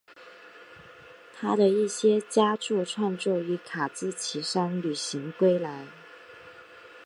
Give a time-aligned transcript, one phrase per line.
[1.31, 5.85] 他的一些佳作创作于卡兹奇山旅行归来。